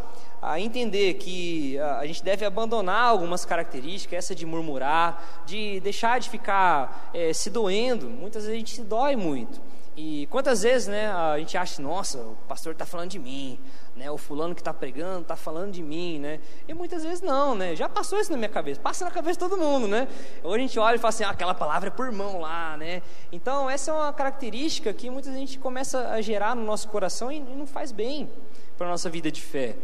[0.47, 6.31] a entender que a gente deve abandonar algumas características, essa de murmurar, de deixar de
[6.31, 8.09] ficar é, se doendo.
[8.09, 9.61] Muitas vezes a gente se dói muito.
[9.97, 13.59] E quantas vezes né, a gente acha, nossa, o pastor está falando de mim,
[13.97, 16.39] né, o fulano que está pregando está falando de mim, né?
[16.69, 17.75] E muitas vezes não, né?
[17.75, 20.07] Já passou isso na minha cabeça, passa na cabeça de todo mundo, né?
[20.45, 23.03] Hoje a gente olha e fala assim, ah, aquela palavra é por mão lá, né?
[23.33, 27.41] Então essa é uma característica que muita gente começa a gerar no nosso coração e
[27.41, 28.31] não faz bem
[28.77, 29.75] para a nossa vida de fé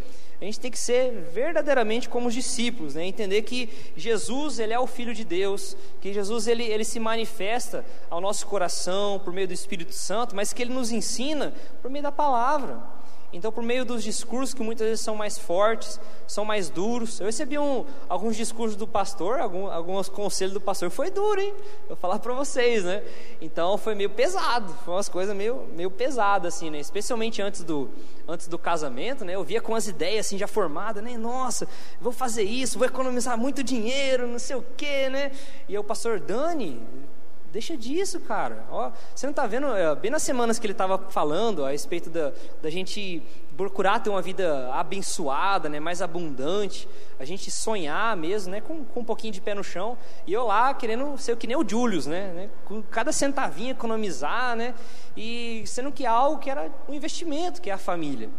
[0.42, 3.06] a gente tem que ser verdadeiramente como os discípulos, né?
[3.06, 7.84] entender que Jesus ele é o Filho de Deus, que Jesus ele, ele se manifesta
[8.10, 12.02] ao nosso coração por meio do Espírito Santo, mas que ele nos ensina por meio
[12.02, 12.82] da palavra.
[13.32, 17.18] Então, por meio dos discursos que muitas vezes são mais fortes, são mais duros.
[17.18, 20.90] Eu recebi um, alguns discursos do pastor, algum, alguns conselhos do pastor.
[20.90, 21.54] Foi duro, hein?
[21.88, 23.02] Eu falar para vocês, né?
[23.40, 24.74] Então, foi meio pesado.
[24.84, 26.78] Foi umas coisas meio, meio pesadas, assim, né?
[26.78, 27.88] Especialmente antes do,
[28.28, 29.34] antes do casamento, né?
[29.34, 31.16] Eu via com as ideias, assim, já formadas, né?
[31.16, 31.66] Nossa,
[32.00, 35.32] vou fazer isso, vou economizar muito dinheiro, não sei o quê, né?
[35.66, 36.82] E o pastor Dani,
[37.52, 38.64] Deixa disso, cara.
[38.70, 42.08] Ó, você não está vendo, é, bem nas semanas que ele estava falando a respeito
[42.08, 43.22] da, da gente
[43.58, 46.88] procurar ter uma vida abençoada, né, mais abundante,
[47.20, 50.46] a gente sonhar mesmo, né, com, com um pouquinho de pé no chão, e eu
[50.46, 54.74] lá querendo ser que nem o Julius, né, né com cada centavinho economizar, né,
[55.14, 58.30] e sendo que algo que era um investimento, que é a família.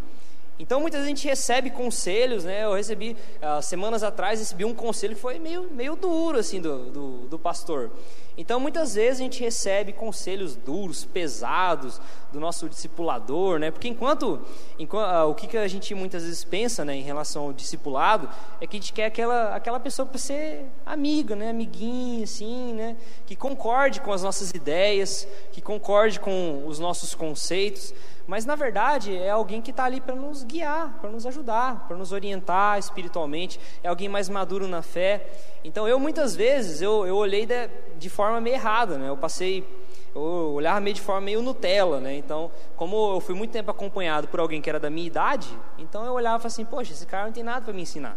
[0.63, 2.63] Então muitas vezes a gente recebe conselhos, né?
[2.63, 6.89] Eu recebi uh, semanas atrás recebi um conselho que foi meio, meio duro assim do,
[6.89, 7.91] do, do pastor.
[8.35, 13.69] Então, muitas vezes a gente recebe conselhos duros, pesados do nosso discipulador, né?
[13.69, 14.41] Porque enquanto,
[14.79, 18.27] enquanto ah, o que, que a gente muitas vezes pensa, né, em relação ao discipulado,
[18.59, 22.97] é que a gente quer aquela, aquela pessoa para ser amiga, né, amiguinha, assim, né,
[23.27, 27.93] que concorde com as nossas ideias, que concorde com os nossos conceitos.
[28.25, 31.97] Mas na verdade é alguém que está ali para nos guiar, para nos ajudar, para
[31.97, 33.59] nos orientar espiritualmente.
[33.83, 35.27] É alguém mais maduro na fé.
[35.63, 39.09] Então eu muitas vezes eu, eu olhei de, de forma meio errada, né?
[39.09, 39.67] Eu passei
[40.15, 42.15] eu olhava meio de forma meio Nutella, né?
[42.15, 46.05] Então, como eu fui muito tempo acompanhado por alguém que era da minha idade, então
[46.05, 48.15] eu olhava assim, poxa, esse cara não tem nada para me ensinar.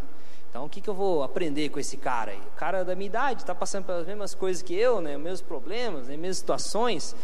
[0.49, 2.39] Então, o que, que eu vou aprender com esse cara aí?
[2.39, 5.17] O cara da minha idade está passando pelas mesmas coisas que eu, né?
[5.17, 6.13] Os mesmos problemas, né?
[6.13, 7.15] as mesmas situações.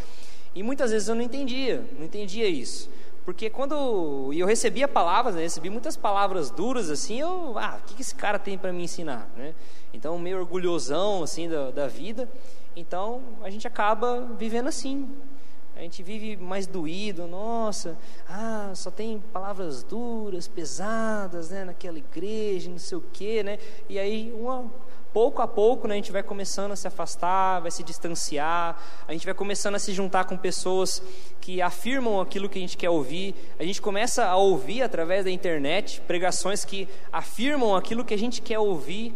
[0.55, 2.89] E muitas vezes eu não entendia, não entendia isso.
[3.25, 7.95] Porque quando eu recebia palavras, né, recebi muitas palavras duras assim, eu, ah, o que,
[7.95, 9.53] que esse cara tem para me ensinar, né?
[9.93, 12.29] Então, meio orgulhosão assim da, da vida.
[12.75, 15.07] Então, a gente acaba vivendo assim.
[15.75, 17.97] A gente vive mais doído, nossa,
[18.29, 23.57] ah, só tem palavras duras, pesadas, né, naquela igreja, não sei o quê, né?
[23.89, 24.71] E aí uma
[25.13, 29.11] pouco a pouco né, a gente vai começando a se afastar, vai se distanciar, a
[29.13, 31.01] gente vai começando a se juntar com pessoas
[31.39, 35.29] que afirmam aquilo que a gente quer ouvir, a gente começa a ouvir através da
[35.29, 39.13] internet pregações que afirmam aquilo que a gente quer ouvir.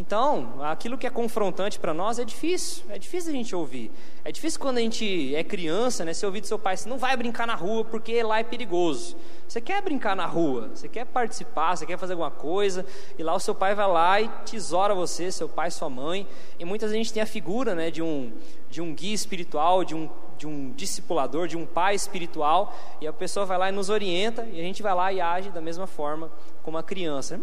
[0.00, 3.90] Então, aquilo que é confrontante para nós é difícil, é difícil a gente ouvir.
[4.24, 6.14] É difícil quando a gente é criança, né?
[6.14, 9.14] Você ouvir do seu pai, você não vai brincar na rua porque lá é perigoso.
[9.46, 12.86] Você quer brincar na rua, você quer participar, você quer fazer alguma coisa,
[13.18, 16.26] e lá o seu pai vai lá e tesoura você, seu pai, sua mãe.
[16.58, 18.32] E muitas vezes a gente tem a figura, né, de um
[18.70, 20.08] de um guia espiritual, de um
[20.40, 24.46] de um discipulador, de um pai espiritual, e a pessoa vai lá e nos orienta,
[24.50, 27.38] e a gente vai lá e age da mesma forma como a criança.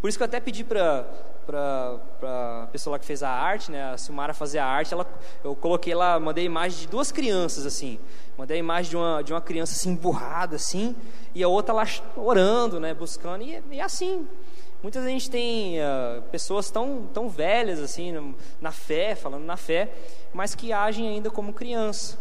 [0.00, 1.06] Por isso que eu até pedi para
[2.20, 5.06] a pessoa lá que fez a arte, né, a Silmara fazer a arte, ela,
[5.44, 8.00] eu coloquei lá, mandei imagem de duas crianças assim,
[8.36, 10.96] mandei a imagem de uma, de uma criança assim emburrada assim,
[11.32, 11.84] e a outra lá
[12.16, 14.26] orando, né, buscando, e, e assim,
[14.84, 19.90] Muitas a gente tem uh, pessoas tão, tão velhas assim, na fé, falando na fé,
[20.30, 22.18] mas que agem ainda como criança.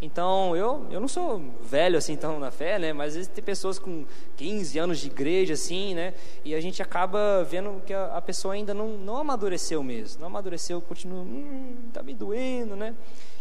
[0.00, 2.92] Então, eu, eu não sou velho assim tão na fé, né?
[2.92, 4.04] Mas às vezes tem pessoas com
[4.36, 6.14] 15 anos de igreja assim, né?
[6.44, 10.20] E a gente acaba vendo que a, a pessoa ainda não, não amadureceu mesmo.
[10.20, 12.94] Não amadureceu, continua, hum, tá me doendo, né?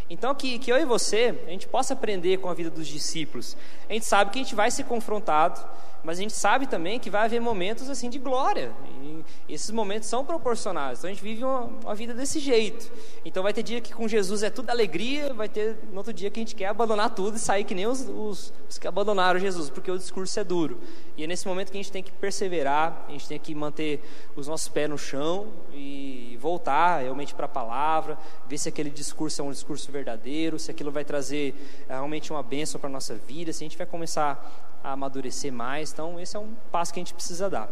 [0.10, 3.56] Então, que, que eu e você, a gente possa aprender com a vida dos discípulos.
[3.88, 5.64] A gente sabe que a gente vai ser confrontado,
[6.04, 8.74] mas a gente sabe também que vai haver momentos assim de glória.
[9.02, 11.00] E esses momentos são proporcionais.
[11.00, 12.92] Então a gente vive uma, uma, vida desse jeito.
[13.24, 16.30] Então vai ter dia que com Jesus é tudo alegria, vai ter no outro dia
[16.30, 19.40] que a gente quer abandonar tudo e sair que nem os, os, os que abandonaram
[19.40, 20.80] Jesus, porque o discurso é duro.
[21.16, 24.04] E é nesse momento que a gente tem que perseverar, a gente tem que manter
[24.36, 29.42] os nossos pés no chão e voltar realmente para a palavra, ver se aquele discurso
[29.42, 31.56] é um discurso verdadeiro, se aquilo vai trazer
[31.88, 35.52] é, realmente uma bênção para a nossa vida, se a gente vai começar a amadurecer
[35.52, 35.92] mais.
[35.92, 37.70] Então, esse é um passo que a gente precisa dar.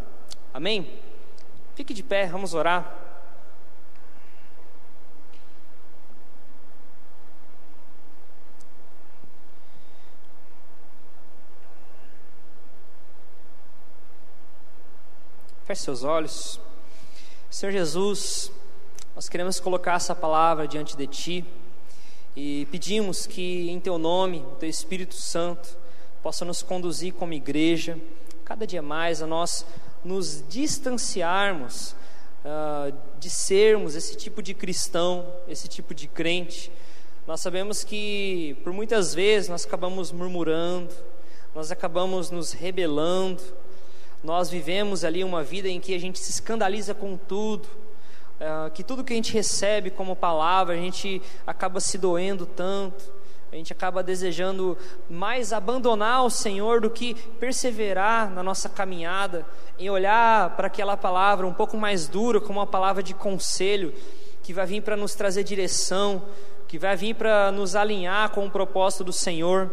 [0.53, 0.99] Amém?
[1.75, 2.97] Fique de pé, vamos orar.
[15.65, 16.59] Feche seus olhos.
[17.49, 18.51] Senhor Jesus,
[19.15, 21.45] nós queremos colocar essa palavra diante de Ti
[22.35, 25.77] e pedimos que, em Teu nome, Teu Espírito Santo,
[26.21, 27.97] possa nos conduzir como igreja,
[28.45, 29.65] cada dia mais a nós
[30.03, 31.95] nos distanciarmos
[32.45, 36.71] uh, de sermos esse tipo de cristão, esse tipo de crente.
[37.25, 40.93] Nós sabemos que por muitas vezes nós acabamos murmurando,
[41.55, 43.41] nós acabamos nos rebelando,
[44.23, 47.67] nós vivemos ali uma vida em que a gente se escandaliza com tudo,
[48.39, 53.20] uh, que tudo que a gente recebe como palavra a gente acaba se doendo tanto
[53.51, 54.77] a gente acaba desejando
[55.09, 59.45] mais abandonar o Senhor do que perseverar na nossa caminhada,
[59.77, 63.93] em olhar para aquela palavra um pouco mais dura, como uma palavra de conselho,
[64.41, 66.23] que vai vir para nos trazer direção,
[66.65, 69.69] que vai vir para nos alinhar com o propósito do Senhor.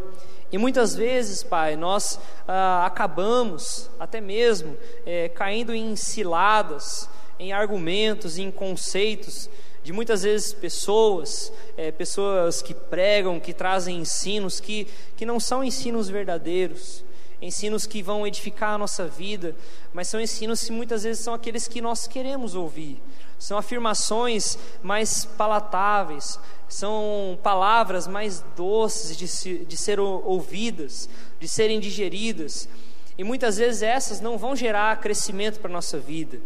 [0.50, 8.38] E muitas vezes, Pai, nós ah, acabamos até mesmo é, caindo em ciladas, em argumentos,
[8.38, 9.48] em conceitos
[9.88, 15.64] de muitas vezes pessoas, é, pessoas que pregam, que trazem ensinos que, que não são
[15.64, 17.02] ensinos verdadeiros,
[17.40, 19.56] ensinos que vão edificar a nossa vida,
[19.94, 23.00] mas são ensinos que muitas vezes são aqueles que nós queremos ouvir,
[23.38, 31.08] são afirmações mais palatáveis, são palavras mais doces de, se, de ser ouvidas,
[31.40, 32.68] de serem digeridas,
[33.16, 36.38] e muitas vezes essas não vão gerar crescimento para a nossa vida.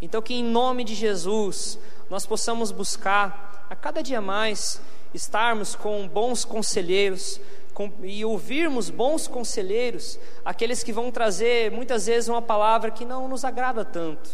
[0.00, 4.80] Então, que em nome de Jesus, nós possamos buscar a cada dia mais
[5.12, 7.40] estarmos com bons conselheiros
[7.78, 13.28] com, e ouvirmos bons conselheiros, aqueles que vão trazer muitas vezes uma palavra que não
[13.28, 14.28] nos agrada tanto,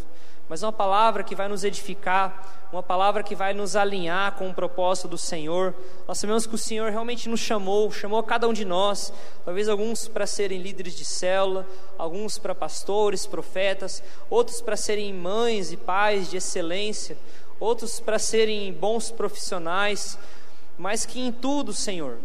[0.48, 4.54] mas uma palavra que vai nos edificar, uma palavra que vai nos alinhar com o
[4.54, 5.74] propósito do Senhor.
[6.06, 9.12] Nós sabemos que o Senhor realmente nos chamou, chamou cada um de nós,
[9.44, 11.66] talvez alguns para serem líderes de célula,
[11.96, 17.16] alguns para pastores, profetas, outros para serem mães e pais de excelência,
[17.58, 20.18] outros para serem bons profissionais,
[20.76, 22.18] mas que em tudo, Senhor,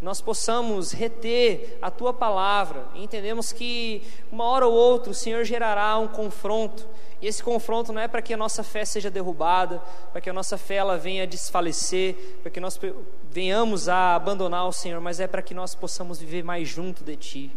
[0.00, 2.84] nós possamos reter a tua palavra.
[2.94, 6.86] Entendemos que uma hora ou outra o Senhor gerará um confronto.
[7.20, 9.80] E esse confronto não é para que a nossa fé seja derrubada,
[10.12, 12.78] para que a nossa fé ela venha desfalecer, para que nós
[13.30, 17.16] venhamos a abandonar o Senhor, mas é para que nós possamos viver mais junto de
[17.16, 17.52] Ti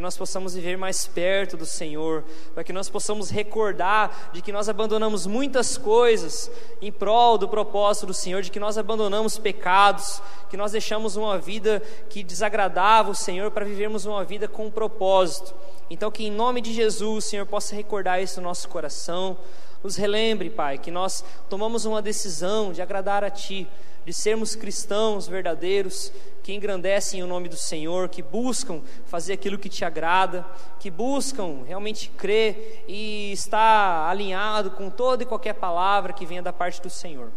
[0.00, 2.24] que nós possamos viver mais perto do Senhor,
[2.54, 8.06] para que nós possamos recordar de que nós abandonamos muitas coisas em prol do propósito
[8.06, 13.14] do Senhor, de que nós abandonamos pecados, que nós deixamos uma vida que desagradava o
[13.14, 15.54] Senhor para vivermos uma vida com um propósito.
[15.90, 19.36] Então, que em nome de Jesus o Senhor possa recordar isso no nosso coração,
[19.82, 23.66] nos relembre, Pai, que nós tomamos uma decisão de agradar a Ti,
[24.04, 26.12] de sermos cristãos verdadeiros,
[26.42, 30.44] que engrandecem o nome do Senhor, que buscam fazer aquilo que te agrada,
[30.78, 36.52] que buscam realmente crer e estar alinhado com toda e qualquer palavra que venha da
[36.52, 37.30] parte do Senhor.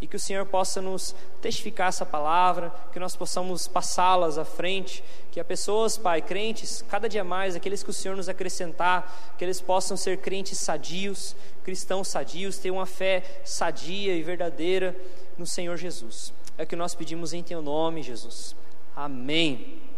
[0.00, 5.04] E que o Senhor possa nos testificar essa palavra, que nós possamos passá-las à frente,
[5.30, 9.44] que as pessoas, Pai, crentes, cada dia mais, aqueles que o Senhor nos acrescentar, que
[9.44, 14.96] eles possam ser crentes sadios, cristãos sadios, ter uma fé sadia e verdadeira
[15.36, 16.32] no Senhor Jesus.
[16.56, 18.56] É o que nós pedimos em Teu nome, Jesus.
[18.96, 19.89] Amém.